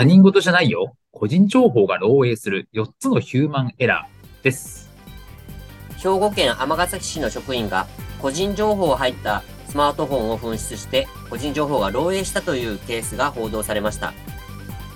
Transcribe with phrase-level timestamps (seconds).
[0.00, 0.96] 他人事じゃないよ。
[1.10, 2.70] 個人情報が漏洩する。
[2.72, 4.88] 4つのヒューマンエラーです。
[5.98, 7.86] 兵庫県尼崎市の職員が
[8.18, 14.14] 個人情報を入ったスマートフォンを紛失して個人情報が漏洩したというケースが報道されました。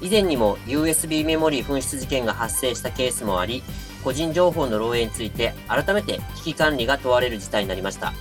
[0.00, 3.64] 以前にも USB メモリー紛失事件が発生したケースもあり
[4.04, 8.12] 個人情報の漏洩について改めて危機管理が問われる事態になりました。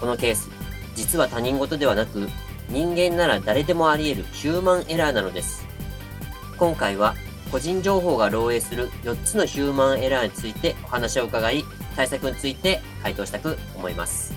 [0.00, 0.48] このケース
[0.94, 2.30] 実は他人事ではなく
[2.70, 5.70] 人間なら誰でもあり得るヒューマンエラーなのです。
[6.56, 7.14] 今回は
[7.50, 11.64] 個人情報が漏洩する4つのヒューマンエラーについてお話を伺い
[11.96, 14.32] 対策について回答したく思います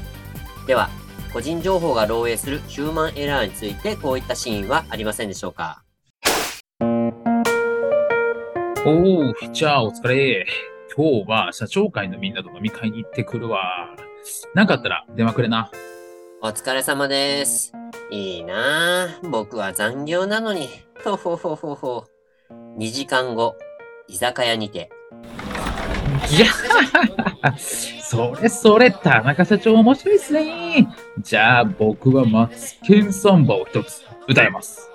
[0.67, 0.89] では
[1.31, 5.83] 個人情報が漏洩するヒューマンエラーについてこういったシーンはありませんでしょうか？
[8.88, 10.45] おー、じゃあお疲れ。
[10.95, 13.95] 今日は社長会のみんなと飲み会に行ってくるわ。
[14.53, 15.71] なんかあったら電話くれな。
[16.41, 17.73] お疲れ様です。
[18.11, 19.30] いいなぁ。
[19.30, 20.70] 僕は残業なのに。
[21.03, 22.06] ほほほほほ。
[22.78, 23.56] 2時間後、
[24.08, 24.89] 居酒屋にて。
[26.30, 26.48] いや
[27.58, 30.88] それそれ、田中社長面白いっすね。
[31.20, 34.89] じゃあ僕はマツケンサンバを一つ歌います。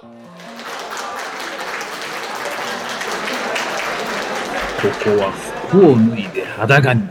[4.82, 5.30] ここは
[5.68, 7.02] 服を脱いで裸に。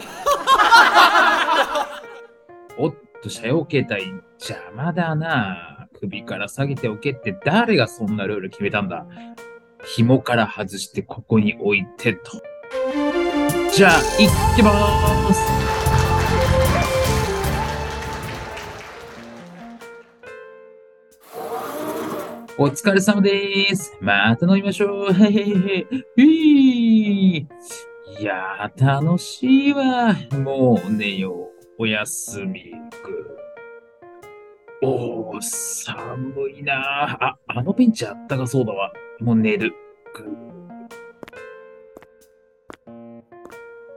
[2.78, 4.06] おっと、車用携帯
[4.40, 5.79] 邪魔だな。
[6.00, 9.06] 首から下げておけって誰がそんなルール決めたんだ？
[9.96, 12.42] 紐から外してここに置いてと。
[13.74, 15.40] じゃあ、行きまーす。
[22.58, 23.96] お疲れ様です。
[24.02, 25.14] また飲みましょう。
[25.14, 26.22] へへへへ。
[26.22, 27.48] いい
[28.20, 30.14] やー、楽しいわ。
[30.44, 31.84] もう寝よう。
[31.84, 33.39] おやすみぐ。
[35.42, 37.26] 寒いなー。
[37.26, 38.92] あ、あのベンチあったかそうだわ。
[39.20, 39.74] もう寝る。
[40.14, 40.24] ぐ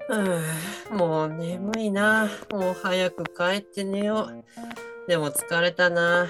[0.08, 2.28] うーもう眠いな。
[2.50, 4.44] もう早く帰って寝よう。
[5.08, 6.28] でも疲れたな。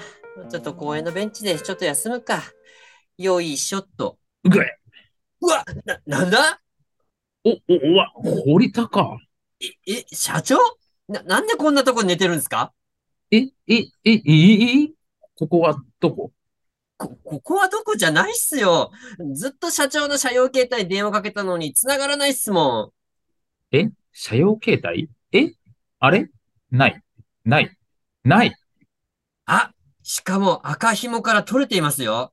[0.49, 2.41] ちょっと公園のベンチでちょっと休むか。
[3.17, 4.17] よいしょっと。
[4.43, 4.79] ぐえ
[5.41, 6.61] うわな、なんだ？
[7.43, 8.11] お、お、おわ、
[8.45, 9.17] 堀高。
[9.61, 10.57] え、え、社長？
[11.07, 12.73] な、なんでこんなとこ寝てるんですか？
[13.29, 14.91] え、え、え、え、え、
[15.35, 16.31] ここはどこ？
[16.97, 18.91] こ、ここはどこじゃないっすよ。
[19.33, 22.93] ずっと社長の車用携帯に電話かけたのに繋がらないっすも
[23.71, 23.75] ん。
[23.75, 23.89] え？
[24.11, 25.09] 車用携帯？
[25.31, 25.53] え？
[25.99, 26.29] あれ？
[26.71, 27.01] ない。
[27.45, 27.77] ない。
[28.23, 28.55] ない。
[29.45, 29.73] あ、
[30.03, 32.31] しかも赤紐から取れていますよ。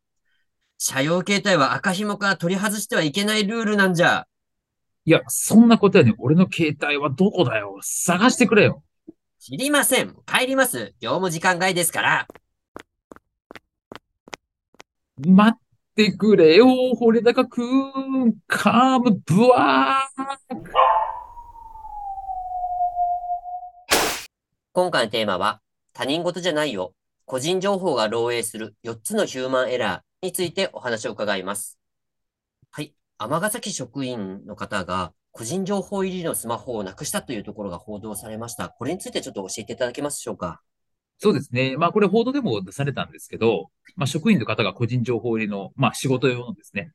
[0.78, 4.26] 車用携帯は赤紐から取り外してはいけないルールなんじゃ。
[5.06, 8.82] いや、そんなことやね俺の携帯はどこだよ探してくれよ。
[9.38, 10.14] 知りません。
[10.26, 10.94] 帰ります。
[11.00, 12.28] 業務時間外ですから。
[15.26, 15.60] 待っ
[15.94, 18.34] てくれよ、堀高くん。
[18.46, 20.56] カーム、ブワー
[24.72, 25.60] 今回のテーマは、
[25.92, 26.94] 他人事じゃないよ。
[27.26, 31.78] 個人情報が漏洩する4つのヒューマンエラーについてお話を伺います。
[32.70, 32.94] はい。
[33.18, 38.70] 尼崎職員の方が個人情報入りのスマホをなくしたというところが報道されました。
[38.70, 40.62] これについてちょっと教えていただけますでしょうか？
[41.22, 41.76] そうですね。
[41.76, 46.92] まあ、これ報道でも出されたんですけど、まあ、職員の方が個人情報入りの、まあ、仕事用のですね、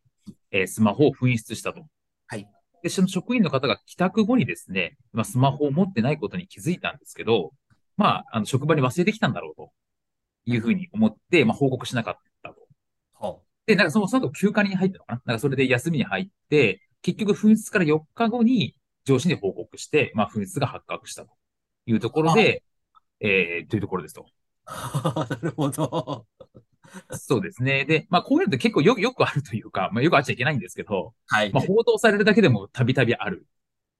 [0.50, 1.86] えースマホを紛失したと。
[2.26, 2.48] はい。
[2.82, 7.52] で、その職員の方が帰宅後にですね、まあ、スマホを持ってないことに気づいたんですけど、
[7.98, 9.72] まあ、あの、職場に忘れてきたんだろうと
[10.46, 12.56] いうふうに思って、まあ、報告しなかったと。
[13.14, 15.22] ほで、なんかその、その後休暇に入ったのかな？
[15.26, 18.76] なんかそれで休みに入って、結局紛失から4日後に
[19.06, 21.32] 上司に報告して、まあ、紛失が発覚したと
[21.86, 22.64] いうところで、
[23.20, 24.26] えー、というところですと。
[24.66, 24.66] う。
[25.30, 26.26] なるほど。
[27.12, 27.86] そうですね。
[27.86, 31.52] で、まあ、こういうのって結構よよくあるというか、まあ、よくあっちゃいけないんですけど、はい。
[31.52, 33.48] まあ、報道されるだけでもたびたびある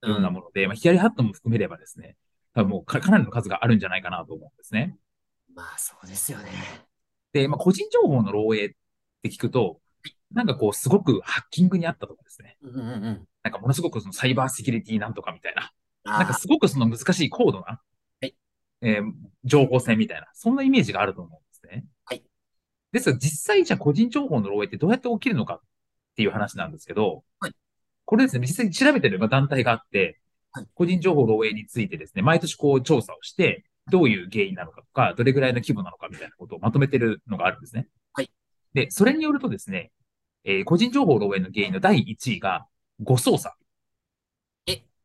[0.02, 2.16] うようなもので、まあ、ヒヤリハットも含めればですね、
[2.54, 4.96] 多分もうかかなりの数があるんじゃないかなと思うんですね。
[5.54, 6.50] まあそうですよね。
[7.32, 8.74] で、まあ、個人情報の漏洩っ
[9.22, 9.80] て聞くと、
[10.32, 12.56] なんかこう、すごくハッキングにあったとかですね。
[12.62, 13.28] うんうんうん。
[13.42, 15.70] なんかものすごくそのサイバーセキュリティなんとかみたいな。
[16.04, 17.85] あなんかすごくその難しい高度な、はい
[18.82, 19.12] えー
[19.44, 21.84] 情報戦みたいな、そんなイメージがあると思うんですね。
[22.04, 22.22] はい。
[22.90, 25.62] ですが実際じゃあ個人情報の漏洩ってどうやって起きるのかっっ
[26.16, 27.52] ていう話なんですけど、はい
[28.06, 30.20] これですね、実際に調べてれば団体があって、
[30.52, 37.88] はい個人情報漏洩についてですね、毎年こう調査をして、どういう原因なのかとか、どれぐらいの規模なのかみたいなことをまとめてるのがあるんですね。
[38.14, 38.30] はい。
[38.72, 39.90] で、それによるとですね、
[40.44, 42.66] えー個人情報漏洩の原因の第1位が
[43.02, 43.54] 誤操作。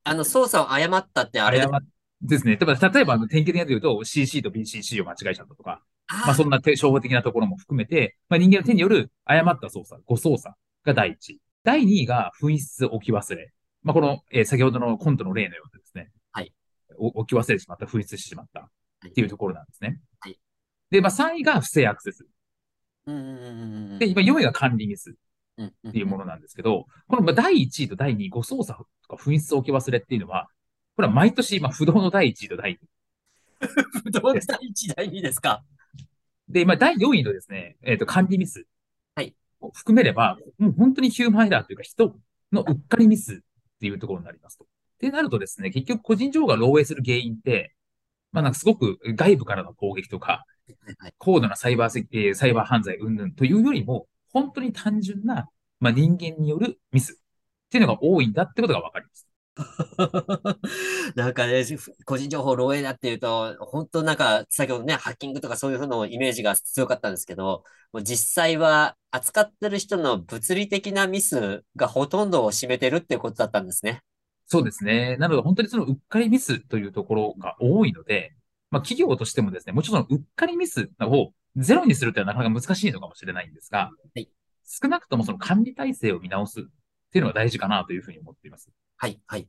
[0.04, 1.78] あの、操作を誤ったってあれで、誤
[2.22, 2.56] ですね。
[2.56, 11.40] 例えば、例えばあの典型的なと言うと CC と BCC を間違えちゃったとか、あまあそんな手商法的なところも含めて、まあ人間の手による誤った操作、誤操作が第一。
[11.64, 13.52] 第二位が紛失置き忘れ。
[13.84, 16.12] まあこの、えー先ほどのコントの例のようにですね。
[16.32, 16.54] はい
[16.98, 17.08] お。
[17.22, 18.70] 置き忘れてしまった、紛失してしまった
[19.08, 20.00] っていうところなんですね。
[20.20, 20.40] はい
[20.92, 22.26] で、まあ3位が不正アクセス。
[23.08, 25.16] うんうんうんうんで、今4位が管理ミス
[25.62, 30.50] っていうものなんですけど、このまあ第1位と第2位、誤操作とか紛失置き忘れっていうのは、
[31.02, 32.80] これは毎年、まあ不動の第1位と第2位。
[34.04, 35.64] 不動第一第二ですか？
[36.48, 38.68] で、まあ、第4位のですね、えっ、と、管理ミス。
[39.16, 39.34] はい。
[39.62, 42.16] を含めれば、もう本当にヒューマンエラーというか、人
[42.52, 43.38] のうっかりミスっ
[43.80, 44.66] ていうところになりますと。
[44.66, 44.68] っ
[45.00, 47.74] てなるとですね、結局個人情報が漏洩する原因って、
[48.32, 50.46] まあなんかすごく外部からの攻撃とか、
[51.18, 55.50] 高度なサイバーセキ、えーサイバー犯罪云々というよりも、本当に単純な、
[55.80, 57.16] まあ人間によるミスっ
[57.70, 59.31] ていうのが多いんだってことがわかります。
[61.16, 61.64] なんかね、
[62.06, 74.02] 個人情報漏洩だっていうと、本当なんか、先ほどね、ハッキングとかそういうふうなイメージが強かったんですけど、もう実際は扱ってる人の物理的なミスがほとんどを占めてるっていうことだったんですね。
[74.48, 75.18] そうですね。
[75.18, 78.36] なので本当にそのうっかりミスというところが多いので、
[78.70, 84.30] まあ企業としてもですね、もちろんうっかりミスをゼロにするというのはなかなか難しいのかもしれないんですが、はい
[84.72, 86.64] 少なくともその管理体制を見直すっ
[87.12, 88.70] ていうのが大事かなというふうに思っています。
[89.02, 89.48] はい、はい。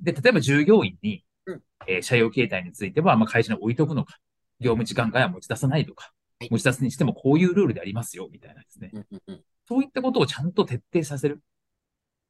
[0.00, 4.18] で、例えば従業員に、うんえー社用携帯については、まあ会社に置いとくのか、
[4.60, 8.90] 業務時間外は持ち出さないとか、はい持ち出すにしてもこういうルールでありますよ、みたいなですね。
[8.92, 11.40] うんうんうんそういったことをちゃんと徹底させる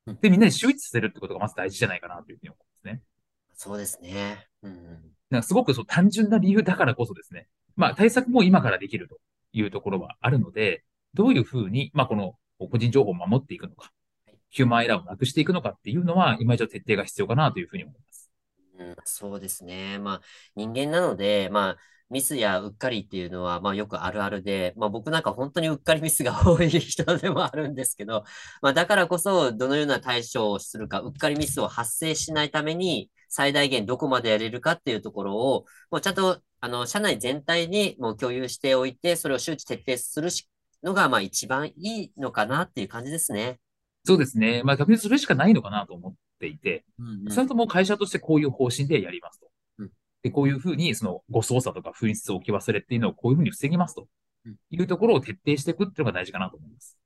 [0.06, 0.18] うん。
[0.20, 3.02] で、みんなに周知させるってことがまず大事じゃないかなというふうに思うんですね。
[3.54, 4.46] そうですね。
[4.62, 5.00] うんうん
[5.30, 7.48] なんかすごくそう単純な理由だからこそですね。
[7.76, 9.18] まあ対策も今からできると
[9.52, 13.90] いうところはあるので、どういうふうに、まあこの個人情報を守っていくのか、
[14.54, 18.30] ヒューマンエラーをなくしていくのかっていうのは、今以上徹底が必要かなというふうに思います。
[18.78, 19.98] うん、そうですね。
[19.98, 20.20] まあ、
[20.54, 21.76] 人間なので、まあ、
[22.08, 28.22] ミスやうっかりっていうのは、まあ、よくあるあるで、まあ、僕なんか本当にうっかりミスが多い人でもあるんですけど、
[28.62, 40.30] まあ、だからこそ、どのような対処をするか、うっかりミスを発生しないために、最大限どこまでやれるかっていうところを、もうちゃんと、あの、社内全体にもう共有しておいて、それを周知徹底する
[40.84, 43.58] のが、まあ、一番いいのかなっていう感じですね。
[44.04, 44.62] そうですね。
[44.64, 49.46] まあ逆にそれしかないのかなと思っていて、うんそれとも会社としてこういう方針でやりますと。
[49.78, 49.90] うん
[50.22, 54.08] で、こういうふうに、その、誤操作とか紛失置き忘れっていうのをこういうふうに防ぎますと
[54.46, 56.98] うんいうところを徹底していくっていうのが大事かなと思います。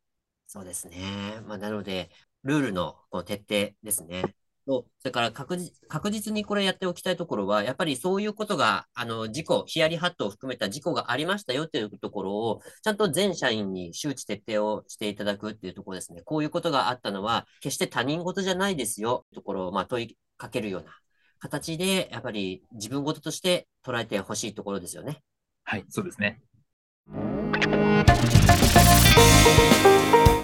[0.47, 1.41] そうですね。
[1.47, 2.11] まあ、なので、
[2.45, 4.35] ルールのこう徹底ですね。
[4.69, 16.23] と、それから確実確実にこれやっておきたいところは、やっぱりそういうことが、あの、事故、ヒヤリハットを含めた事故がありましたよっていうところを、ちゃんと全社員に周知徹底をしていただくっていうところですね。
[16.23, 20.93] こういうことがあったのは、決して他人事じゃないですよ、ところを、まあ、問いかけるような
[21.39, 25.23] 形で、やっぱり自分事として捉えてほしいところですよね。
[25.65, 26.43] はい、そうですね。